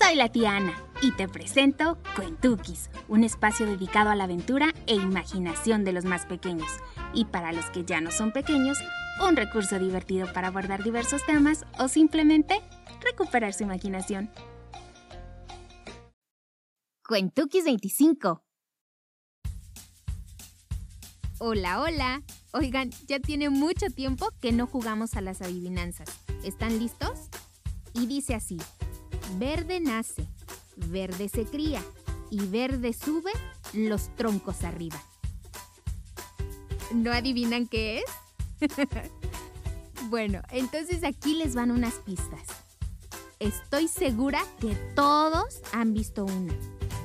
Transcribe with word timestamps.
Soy 0.00 0.16
la 0.16 0.30
tía 0.30 0.56
Ana 0.56 0.74
y 1.02 1.12
te 1.12 1.28
presento 1.28 1.98
Cuentukis, 2.14 2.90
un 3.08 3.24
espacio 3.24 3.66
dedicado 3.66 4.10
a 4.10 4.14
la 4.14 4.24
aventura 4.24 4.72
e 4.86 4.94
imaginación 4.94 5.84
de 5.84 5.92
los 5.92 6.04
más 6.04 6.26
pequeños. 6.26 6.70
Y 7.14 7.24
para 7.24 7.52
los 7.52 7.66
que 7.70 7.84
ya 7.84 8.00
no 8.00 8.10
son 8.10 8.32
pequeños, 8.32 8.78
un 9.26 9.36
recurso 9.36 9.78
divertido 9.78 10.32
para 10.32 10.48
abordar 10.48 10.82
diversos 10.82 11.24
temas 11.26 11.64
o 11.78 11.88
simplemente 11.88 12.60
recuperar 13.00 13.52
su 13.54 13.64
imaginación. 13.64 14.30
Cuentukis 17.06 17.64
25 17.64 18.44
Hola, 21.40 21.80
hola. 21.80 22.22
Oigan, 22.52 22.90
ya 23.06 23.20
tiene 23.20 23.48
mucho 23.48 23.86
tiempo 23.94 24.26
que 24.40 24.50
no 24.50 24.66
jugamos 24.66 25.14
a 25.14 25.20
las 25.20 25.40
adivinanzas. 25.40 26.08
¿Están 26.42 26.80
listos? 26.80 27.28
Y 27.94 28.06
dice 28.06 28.34
así. 28.34 28.58
Verde 29.36 29.80
nace, 29.80 30.26
verde 30.76 31.28
se 31.28 31.44
cría 31.44 31.82
y 32.30 32.46
verde 32.46 32.92
sube 32.92 33.32
los 33.72 34.14
troncos 34.16 34.64
arriba. 34.64 35.00
¿No 36.94 37.12
adivinan 37.12 37.66
qué 37.66 37.98
es? 38.00 38.68
bueno, 40.10 40.40
entonces 40.50 41.04
aquí 41.04 41.34
les 41.34 41.54
van 41.54 41.70
unas 41.70 41.94
pistas. 41.94 42.42
Estoy 43.38 43.88
segura 43.88 44.42
que 44.60 44.74
todos 44.94 45.60
han 45.72 45.94
visto 45.94 46.24
una 46.24 46.54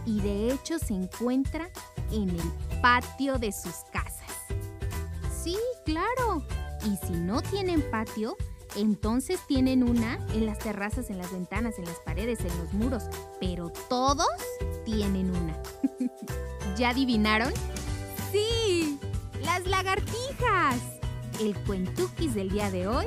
y 0.05 0.21
de 0.21 0.52
hecho 0.52 0.80
se 0.80 0.94
encuentra 0.94 1.69
en 2.11 2.30
el 2.30 2.52
patio 2.81 3.38
de 3.38 3.52
sus 3.52 3.75
casas. 3.91 4.31
Sí, 5.44 5.58
claro. 5.85 6.45
Y 6.85 6.97
si 7.05 7.13
no 7.13 7.41
tienen 7.41 7.81
patio, 7.91 8.35
entonces 8.75 9.39
tienen 9.47 9.83
una 9.83 10.15
en 10.33 10.45
las 10.45 10.59
terrazas, 10.59 11.09
en 11.09 11.17
las 11.17 11.31
ventanas, 11.31 11.77
en 11.77 11.85
las 11.85 11.99
paredes, 11.99 12.39
en 12.41 12.57
los 12.57 12.73
muros. 12.73 13.03
Pero 13.39 13.71
todos 13.89 14.27
tienen 14.85 15.29
una. 15.29 15.61
¿Ya 16.77 16.89
adivinaron? 16.89 17.53
¡Sí! 18.31 18.99
¡Las 19.43 19.67
lagartijas! 19.67 20.80
El 21.39 21.55
cuentuquis 21.65 22.33
del 22.33 22.49
día 22.49 22.71
de 22.71 22.88
hoy 22.88 23.05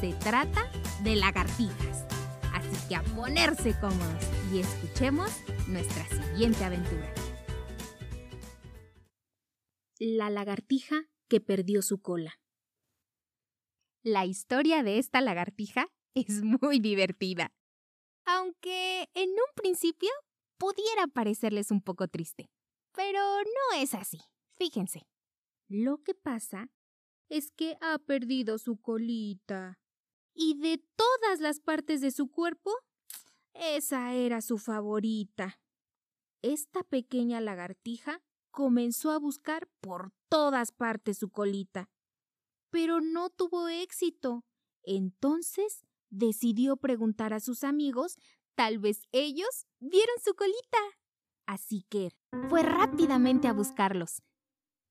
se 0.00 0.12
trata 0.14 0.70
de 1.02 1.16
lagartijas. 1.16 2.04
Así 2.52 2.88
que 2.88 2.96
a 2.96 3.02
ponerse 3.02 3.78
cómodos 3.80 4.24
y 4.52 4.60
escuchemos 4.60 5.30
nuestra 5.68 6.06
siguiente 6.08 6.64
aventura. 6.64 7.12
La 9.98 10.30
lagartija 10.30 11.04
que 11.28 11.40
perdió 11.40 11.82
su 11.82 12.00
cola. 12.00 12.38
La 14.04 14.26
historia 14.26 14.82
de 14.82 14.98
esta 14.98 15.20
lagartija 15.20 15.88
es 16.14 16.42
muy 16.42 16.78
divertida, 16.78 17.52
aunque 18.24 19.08
en 19.14 19.30
un 19.30 19.54
principio 19.56 20.10
pudiera 20.56 21.06
parecerles 21.08 21.70
un 21.70 21.82
poco 21.82 22.06
triste. 22.08 22.48
Pero 22.94 23.20
no 23.20 23.76
es 23.76 23.94
así, 23.94 24.18
fíjense. 24.56 25.06
Lo 25.68 25.98
que 26.02 26.14
pasa 26.14 26.70
es 27.28 27.50
que 27.50 27.76
ha 27.80 27.98
perdido 27.98 28.58
su 28.58 28.80
colita. 28.80 29.78
Y 30.34 30.58
de 30.58 30.82
todas 30.96 31.40
las 31.40 31.60
partes 31.60 32.00
de 32.00 32.10
su 32.10 32.30
cuerpo, 32.30 32.72
esa 33.54 34.14
era 34.14 34.40
su 34.40 34.58
favorita. 34.58 35.60
Esta 36.42 36.84
pequeña 36.84 37.40
lagartija 37.40 38.22
comenzó 38.52 39.10
a 39.10 39.18
buscar 39.18 39.68
por 39.80 40.12
todas 40.28 40.70
partes 40.70 41.18
su 41.18 41.30
colita, 41.30 41.90
pero 42.70 43.00
no 43.00 43.30
tuvo 43.30 43.68
éxito. 43.68 44.44
Entonces 44.82 45.84
decidió 46.10 46.76
preguntar 46.76 47.32
a 47.32 47.40
sus 47.40 47.64
amigos, 47.64 48.16
tal 48.54 48.78
vez 48.78 49.02
ellos 49.12 49.66
vieron 49.78 50.16
su 50.24 50.34
colita. 50.34 50.78
Así 51.46 51.84
que 51.88 52.10
fue 52.48 52.62
rápidamente 52.62 53.48
a 53.48 53.52
buscarlos. 53.52 54.22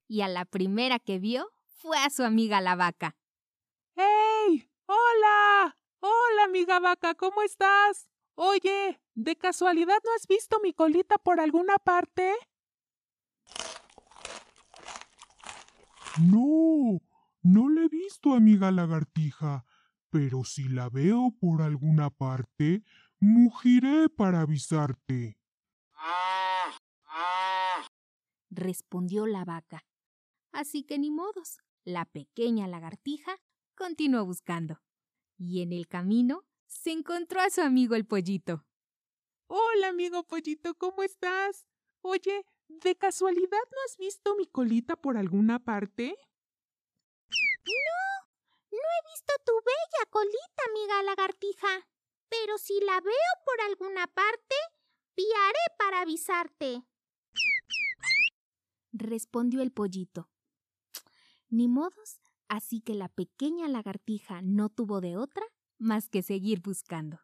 Y 0.08 0.22
a 0.22 0.28
la 0.28 0.46
primera 0.46 1.00
que 1.00 1.20
vio 1.20 1.52
fue 1.66 1.98
a 1.98 2.10
su 2.10 2.24
amiga 2.24 2.62
la 2.62 2.76
vaca. 2.76 3.16
¡Hey! 3.96 4.72
¡Hola! 4.86 5.78
Hola, 6.00 6.44
amiga 6.46 6.80
vaca, 6.80 7.16
¿cómo 7.16 7.42
estás? 7.42 8.08
Oye, 8.36 9.02
¿de 9.16 9.36
casualidad 9.36 9.98
no 10.06 10.12
has 10.16 10.28
visto 10.28 10.60
mi 10.62 10.72
colita 10.72 11.18
por 11.18 11.40
alguna 11.40 11.78
parte? 11.78 12.36
No, 16.20 17.02
no 17.42 17.70
la 17.70 17.84
he 17.84 17.90
visto, 17.90 18.34
amiga 18.34 18.72
lagartija, 18.72 19.66
pero 20.10 20.44
si 20.44 20.70
la 20.70 20.90
veo 20.90 21.36
por 21.40 21.62
alguna 21.62 22.10
parte, 22.10 22.84
mugiré 23.20 24.10
para 24.10 24.42
avisarte. 24.42 25.40
Respondió 28.50 29.28
la 29.28 29.46
vaca. 29.46 29.86
Así 30.52 30.84
que 30.84 30.98
ni 30.98 31.12
modos, 31.12 31.60
la 31.84 32.06
pequeña 32.06 32.68
lagartija 32.68 33.38
continuó 33.76 34.26
buscando. 34.26 34.82
Y 35.38 35.62
en 35.62 35.74
el 35.74 35.88
camino 35.88 36.46
se 36.66 36.92
encontró 36.92 37.42
a 37.42 37.50
su 37.50 37.62
amigo 37.62 37.96
el 37.96 38.06
pollito. 38.06 38.66
Hola, 39.48 39.90
amigo 39.90 40.24
pollito, 40.24 40.74
¿cómo 40.76 41.04
estás? 41.04 41.68
Oye, 42.02 42.46
¿de 42.68 42.96
casualidad 42.96 43.50
no 43.72 43.78
has 43.86 43.98
visto 43.98 44.36
mi 44.36 44.48
colita 44.48 44.96
por 44.96 45.18
alguna 45.18 45.64
parte? 45.64 46.16
No, 47.68 48.28
no 48.72 48.78
he 48.78 49.12
visto 49.12 49.34
tu 49.46 49.54
bella 49.54 50.10
colita, 50.10 50.64
amiga 50.70 51.04
lagartija. 51.04 51.88
Pero 52.30 52.58
si 52.58 52.80
la 52.82 53.00
veo 53.02 53.32
por 53.46 53.62
alguna 53.62 54.08
parte, 54.08 54.56
piaré 55.16 55.66
para 55.78 56.02
avisarte. 56.02 56.84
Respondió 58.92 59.62
el 59.62 59.72
pollito. 59.72 60.30
Ni 61.50 61.68
modos, 61.68 62.20
así 62.48 62.82
que 62.82 62.94
la 62.94 63.10
pequeña 63.10 63.68
lagartija 63.68 64.42
no 64.42 64.70
tuvo 64.70 65.02
de 65.02 65.18
otra 65.18 65.46
más 65.78 66.10
que 66.10 66.24
seguir 66.24 66.62
buscando. 66.62 67.20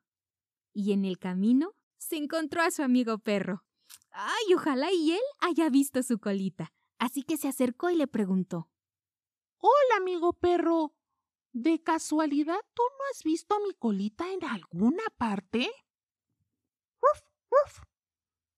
Y 0.73 0.93
en 0.93 1.05
el 1.05 1.19
camino 1.19 1.73
se 1.97 2.17
encontró 2.17 2.61
a 2.61 2.71
su 2.71 2.83
amigo 2.83 3.17
perro. 3.17 3.65
Ay, 4.11 4.53
ojalá 4.55 4.91
y 4.91 5.11
él 5.11 5.21
haya 5.39 5.69
visto 5.69 6.03
su 6.03 6.19
colita. 6.19 6.71
Así 6.99 7.23
que 7.23 7.37
se 7.37 7.47
acercó 7.47 7.89
y 7.89 7.95
le 7.95 8.07
preguntó. 8.07 8.69
Hola, 9.65 9.95
amigo 10.01 10.33
perro. 10.33 10.93
¿De 11.53 11.81
casualidad 11.81 12.59
tú 12.73 12.83
no 12.83 13.03
has 13.09 13.23
visto 13.23 13.55
mi 13.65 13.73
colita 13.73 14.29
en 14.33 14.43
alguna 14.43 15.03
parte? 15.17 15.71
¡Uf, 16.99 17.21
uf! 17.49 17.83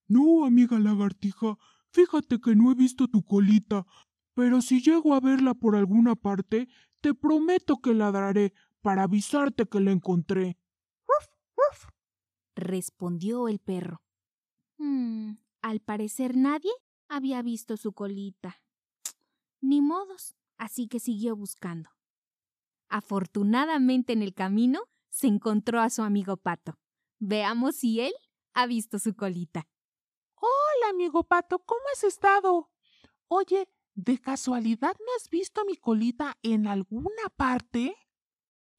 No, 0.08 0.44
amiga 0.44 0.80
lagartija, 0.80 1.58
fíjate 1.92 2.40
que 2.40 2.56
no 2.56 2.72
he 2.72 2.74
visto 2.74 3.06
tu 3.06 3.22
colita, 3.22 3.86
pero 4.34 4.60
si 4.62 4.82
llego 4.82 5.14
a 5.14 5.20
verla 5.20 5.54
por 5.54 5.76
alguna 5.76 6.16
parte, 6.16 6.68
te 7.00 7.14
prometo 7.14 7.76
que 7.76 7.94
ladraré 7.94 8.52
para 8.80 9.04
avisarte 9.04 9.66
que 9.66 9.78
la 9.78 9.92
encontré. 9.92 10.58
¡Uf, 11.06 11.28
uf! 11.54 11.88
respondió 12.56 13.46
el 13.46 13.60
perro. 13.60 14.02
Hmm, 14.76 15.34
al 15.62 15.78
parecer 15.78 16.36
nadie 16.36 16.72
había 17.08 17.42
visto 17.42 17.76
su 17.76 17.92
colita. 17.92 18.60
Ni 19.60 19.80
modos, 19.80 20.34
así 20.56 20.88
que 20.88 21.00
siguió 21.00 21.36
buscando. 21.36 21.90
Afortunadamente 22.88 24.12
en 24.12 24.22
el 24.22 24.34
camino 24.34 24.82
se 25.08 25.26
encontró 25.26 25.80
a 25.80 25.90
su 25.90 26.02
amigo 26.02 26.36
Pato. 26.36 26.78
Veamos 27.18 27.76
si 27.76 28.00
él 28.00 28.12
ha 28.54 28.66
visto 28.66 28.98
su 28.98 29.14
colita. 29.14 29.68
Hola, 30.36 30.90
amigo 30.90 31.24
Pato, 31.24 31.58
¿cómo 31.60 31.80
has 31.92 32.04
estado? 32.04 32.70
Oye, 33.28 33.68
¿de 33.94 34.20
casualidad 34.20 34.94
no 34.98 35.06
has 35.16 35.28
visto 35.30 35.64
mi 35.64 35.76
colita 35.76 36.36
en 36.42 36.66
alguna 36.66 37.28
parte? 37.36 37.96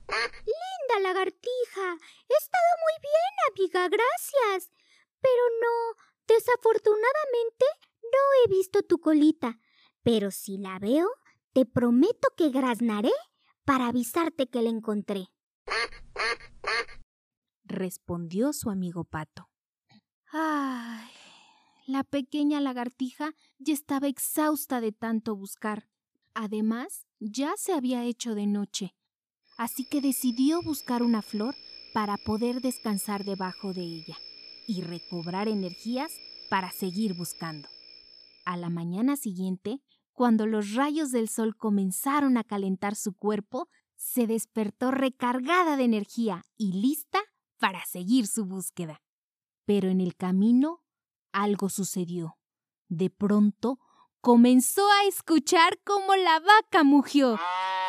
Linda 0.08 1.00
lagartija, 1.02 1.98
he 2.30 2.34
estado 2.34 2.72
muy 2.84 2.96
bien, 3.02 3.34
amiga, 3.52 3.90
gracias. 3.90 4.72
Pero 5.20 5.44
no, 5.62 6.04
desafortunadamente 6.28 7.66
no 8.04 8.20
he 8.44 8.50
visto 8.50 8.84
tu 8.84 9.00
colita. 9.00 9.60
Pero 10.04 10.32
si 10.32 10.58
la 10.58 10.80
veo, 10.80 11.10
te 11.58 11.66
prometo 11.66 12.28
que 12.38 12.52
graznaré 12.52 13.10
para 13.66 13.88
avisarte 13.88 14.46
que 14.46 14.62
la 14.62 14.70
encontré. 14.70 15.26
Respondió 17.64 18.54
su 18.54 18.70
amigo 18.70 19.06
Pato. 19.06 19.50
Ay, 20.32 21.10
la 21.88 22.04
pequeña 22.04 22.62
lagartija 22.62 23.32
ya 23.58 23.74
estaba 23.74 24.06
exhausta 24.06 24.82
de 24.82 24.92
tanto 24.92 25.36
buscar. 25.36 25.90
Además, 26.36 27.08
ya 27.20 27.54
se 27.58 27.74
había 27.74 28.04
hecho 28.04 28.36
de 28.36 28.46
noche, 28.46 28.94
así 29.58 29.84
que 29.84 30.00
decidió 30.00 30.62
buscar 30.62 31.02
una 31.02 31.24
flor 31.24 31.56
para 31.92 32.18
poder 32.18 32.62
descansar 32.62 33.24
debajo 33.24 33.74
de 33.74 33.82
ella 33.82 34.18
y 34.68 34.84
recobrar 34.84 35.48
energías 35.48 36.14
para 36.52 36.70
seguir 36.70 37.16
buscando. 37.16 37.68
A 38.46 38.58
la 38.58 38.70
mañana 38.70 39.18
siguiente, 39.18 39.82
cuando 40.18 40.48
los 40.48 40.74
rayos 40.74 41.12
del 41.12 41.30
sol 41.30 41.56
comenzaron 41.56 42.38
a 42.38 42.44
calentar 42.44 42.96
su 42.96 43.14
cuerpo, 43.14 43.70
se 43.98 44.26
despertó 44.26 44.90
recargada 44.90 45.78
de 45.78 45.84
energía 45.84 46.44
y 46.58 46.72
lista 46.72 47.20
para 47.60 47.86
seguir 47.86 48.26
su 48.26 48.46
búsqueda. 48.46 49.00
Pero 49.66 49.90
en 49.90 50.02
el 50.02 50.16
camino 50.16 50.82
algo 51.32 51.70
sucedió. 51.70 52.40
De 52.90 53.12
pronto 53.12 53.78
comenzó 54.20 54.82
a 54.90 55.04
escuchar 55.08 55.78
cómo 55.84 56.16
la 56.16 56.40
vaca 56.40 56.84
mugió, 56.84 57.40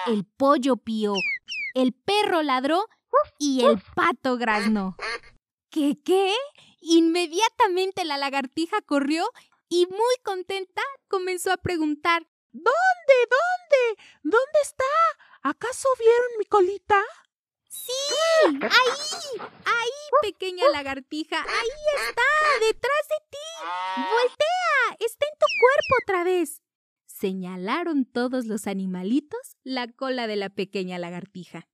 el 0.06 0.26
pollo 0.26 0.76
pío, 0.76 1.14
el 1.74 1.94
perro 1.94 2.42
ladró 2.42 2.84
y 3.38 3.62
el 3.62 3.80
pato 3.94 4.36
graznó. 4.36 4.96
¿Qué 5.70 5.98
qué? 6.04 6.34
Inmediatamente 6.82 8.04
la 8.04 8.18
lagartija 8.18 8.82
corrió 8.82 9.24
y 9.68 9.86
muy 9.86 10.16
contenta 10.24 10.82
comenzó 11.08 11.52
a 11.52 11.56
preguntar 11.56 12.26
¿Dónde? 12.52 13.16
¿Dónde? 13.30 14.02
¿Dónde 14.22 14.58
está? 14.62 14.84
¿Acaso 15.42 15.88
vieron 15.98 16.38
mi 16.38 16.44
colita? 16.46 17.02
Sí, 17.68 17.92
ahí, 18.46 19.40
ahí, 19.66 19.90
pequeña 20.22 20.68
lagartija, 20.70 21.42
ahí 21.42 21.68
está, 22.08 22.66
detrás 22.66 23.08
de 23.08 23.26
ti. 23.30 23.38
Voltea, 24.10 25.06
está 25.06 25.26
en 25.26 25.38
tu 25.38 25.46
cuerpo 25.60 26.02
otra 26.02 26.24
vez. 26.24 26.62
Señalaron 27.06 28.06
todos 28.06 28.46
los 28.46 28.66
animalitos 28.66 29.56
la 29.62 29.86
cola 29.92 30.26
de 30.26 30.36
la 30.36 30.48
pequeña 30.48 30.98
lagartija. 30.98 31.68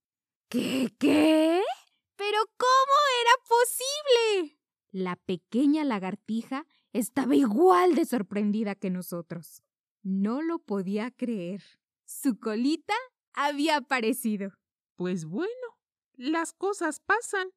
¿Qué? 0.49 0.93
¿Qué? 0.99 1.63
¿Pero 2.17 2.39
cómo 2.57 2.95
era 3.21 3.33
posible? 3.49 4.59
La 4.91 5.17
pequeña 5.17 5.85
lagartija 5.85 6.67
estaba 6.95 7.35
igual 7.35 7.97
de 7.97 8.07
sorprendida 8.07 8.77
que 8.77 8.89
nosotros. 8.89 9.63
No 10.03 10.43
lo 10.43 10.61
podía 10.61 11.11
creer. 11.11 11.63
Su 12.07 12.39
colita 12.39 12.95
había 13.33 13.77
aparecido. 13.77 14.53
Pues 14.95 15.25
bueno, 15.25 15.51
las 16.13 16.53
cosas 16.53 17.01
pasan. 17.01 17.49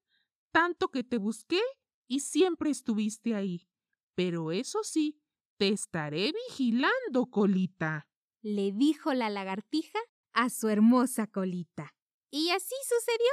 Tanto 0.52 0.90
que 0.90 1.04
te 1.04 1.20
busqué 1.20 1.62
y 2.08 2.22
siempre 2.22 2.72
estuviste 2.72 3.36
ahí. 3.36 3.70
Pero 4.16 4.52
eso 4.52 4.84
sí, 4.84 5.22
te 5.58 5.70
estaré 5.70 6.34
vigilando, 6.48 7.28
colita. 7.30 8.08
Le 8.42 8.72
dijo 8.72 9.14
la 9.14 9.30
lagartija 9.30 10.00
a 10.34 10.50
su 10.50 10.70
hermosa 10.70 11.28
colita. 11.28 11.96
Y 12.32 12.50
así 12.50 12.76
sucedió. 12.90 13.32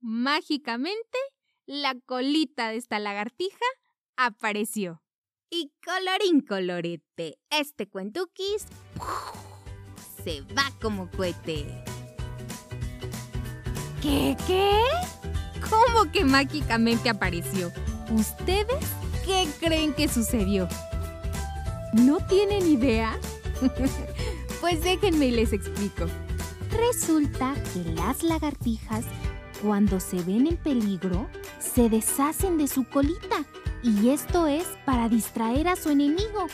Mágicamente, 0.00 1.18
la 1.64 1.98
colita 2.04 2.68
de 2.68 2.76
esta 2.76 2.98
lagartija 2.98 3.64
apareció. 4.16 5.02
Y 5.50 5.72
colorín 5.82 6.42
colorete, 6.42 7.38
este 7.48 7.88
cuentuquis 7.88 8.66
se 10.22 10.42
va 10.54 10.70
como 10.78 11.10
cohete. 11.10 11.84
¿Qué? 14.02 14.36
¿Qué? 14.46 14.78
¿Cómo 15.70 16.12
que 16.12 16.26
mágicamente 16.26 17.08
apareció? 17.08 17.72
¿Ustedes 18.10 18.84
qué 19.24 19.48
creen 19.58 19.94
que 19.94 20.08
sucedió? 20.08 20.68
¿No 21.94 22.18
tienen 22.26 22.66
idea? 22.66 23.18
pues 24.60 24.84
déjenme 24.84 25.28
y 25.28 25.30
les 25.30 25.54
explico. 25.54 26.04
Resulta 26.70 27.54
que 27.72 27.90
las 27.92 28.22
lagartijas, 28.22 29.06
cuando 29.62 29.98
se 29.98 30.22
ven 30.22 30.46
en 30.46 30.58
peligro, 30.58 31.26
se 31.58 31.88
deshacen 31.88 32.58
de 32.58 32.68
su 32.68 32.84
colita. 32.84 33.46
Y 33.82 34.10
esto 34.10 34.46
es 34.46 34.66
para 34.84 35.08
distraer 35.08 35.68
a 35.68 35.76
su 35.76 35.90
enemigo. 35.90 36.46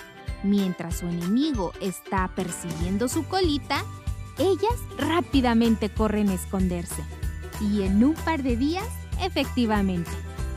Mientras 0.42 0.98
su 0.98 1.06
enemigo 1.06 1.72
está 1.80 2.30
persiguiendo 2.34 3.08
su 3.08 3.24
colita, 3.24 3.82
ellas 4.38 4.78
rápidamente 4.98 5.88
corren 5.88 6.28
a 6.28 6.34
esconderse 6.34 7.02
y 7.60 7.82
en 7.82 8.02
un 8.02 8.14
par 8.14 8.42
de 8.42 8.56
días, 8.56 8.88
efectivamente, 9.20 10.10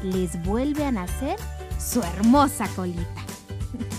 les 0.04 0.42
vuelve 0.44 0.86
a 0.86 0.92
nacer 0.92 1.38
su 1.80 2.02
hermosa 2.02 2.68
colita. 2.76 3.24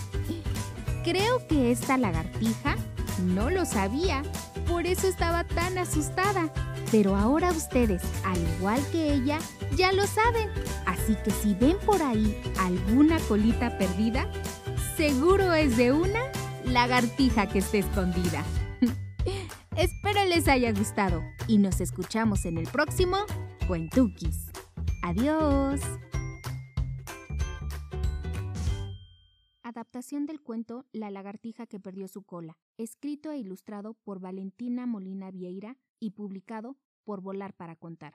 Creo 1.04 1.46
que 1.46 1.70
esta 1.70 1.96
lagartija 1.96 2.76
no 3.24 3.50
lo 3.50 3.64
sabía, 3.64 4.22
por 4.68 4.86
eso 4.86 5.06
estaba 5.06 5.44
tan 5.44 5.78
asustada. 5.78 6.52
Pero 6.90 7.16
ahora 7.16 7.50
ustedes, 7.50 8.02
al 8.24 8.38
igual 8.56 8.82
que 8.90 9.12
ella, 9.12 9.38
ya 9.76 9.92
lo 9.92 10.06
saben. 10.06 10.48
Así 10.86 10.97
que 11.16 11.30
si 11.30 11.54
ven 11.54 11.76
por 11.84 12.02
ahí 12.02 12.36
alguna 12.58 13.18
colita 13.20 13.76
perdida, 13.78 14.30
seguro 14.96 15.52
es 15.54 15.76
de 15.76 15.92
una 15.92 16.20
lagartija 16.64 17.48
que 17.48 17.60
esté 17.60 17.78
escondida. 17.78 18.44
Espero 19.76 20.24
les 20.24 20.48
haya 20.48 20.72
gustado 20.72 21.22
y 21.46 21.58
nos 21.58 21.80
escuchamos 21.80 22.44
en 22.44 22.58
el 22.58 22.66
próximo 22.66 23.18
Cuentukis. 23.66 24.50
Adiós. 25.02 25.80
Adaptación 29.62 30.26
del 30.26 30.40
cuento 30.40 30.86
La 30.92 31.10
lagartija 31.10 31.66
que 31.66 31.78
perdió 31.78 32.08
su 32.08 32.22
cola, 32.22 32.58
escrito 32.78 33.30
e 33.30 33.38
ilustrado 33.38 33.94
por 33.94 34.18
Valentina 34.18 34.86
Molina 34.86 35.30
Vieira 35.30 35.76
y 36.00 36.10
publicado 36.10 36.76
por 37.04 37.20
Volar 37.20 37.54
para 37.54 37.76
Contar. 37.76 38.14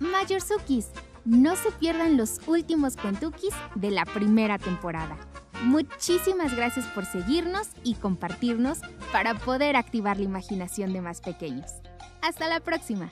Mayorsukis, 0.00 0.90
no 1.28 1.56
se 1.56 1.70
pierdan 1.72 2.16
los 2.16 2.40
últimos 2.46 2.96
Cuentukis 2.96 3.54
de 3.74 3.90
la 3.90 4.06
primera 4.06 4.56
temporada. 4.56 5.18
Muchísimas 5.62 6.56
gracias 6.56 6.86
por 6.86 7.04
seguirnos 7.04 7.68
y 7.84 7.96
compartirnos 7.96 8.78
para 9.12 9.34
poder 9.34 9.76
activar 9.76 10.16
la 10.16 10.24
imaginación 10.24 10.94
de 10.94 11.02
más 11.02 11.20
pequeños. 11.20 11.70
Hasta 12.22 12.48
la 12.48 12.60
próxima. 12.60 13.10